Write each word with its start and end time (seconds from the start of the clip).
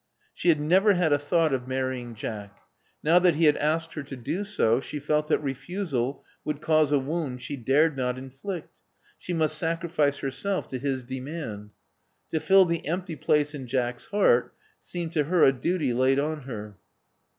She 0.33 0.49
had 0.49 0.59
never 0.59 0.93
had 0.95 1.13
a 1.13 1.19
thought 1.19 1.53
of 1.53 1.67
marrying 1.67 2.15
Jack. 2.15 2.57
Now 3.03 3.19
that 3.19 3.35
he 3.35 3.45
had 3.45 3.55
asked 3.57 3.93
her 3.93 4.01
to 4.01 4.15
do 4.15 4.43
so, 4.43 4.79
she 4.79 4.99
felt 4.99 5.27
that 5.27 5.37
refusal 5.43 6.23
would 6.43 6.59
cause 6.59 6.91
a 6.91 6.97
wound 6.97 7.43
she 7.43 7.55
dared 7.55 7.95
not 7.95 8.17
inflict: 8.17 8.79
she 9.19 9.31
must 9.31 9.59
sacrifice 9.59 10.17
herself 10.17 10.67
to 10.69 10.79
his 10.79 11.03
demand. 11.03 11.69
To 12.31 12.39
fill 12.39 12.65
the 12.65 12.87
empty 12.87 13.15
place 13.15 13.53
in 13.53 13.67
Jack's 13.67 14.05
heart 14.07 14.55
seemed 14.81 15.13
to 15.13 15.25
her 15.25 15.43
a 15.43 15.53
duty 15.53 15.93
laid 15.93 16.17
on 16.17 16.41
her. 16.45 16.79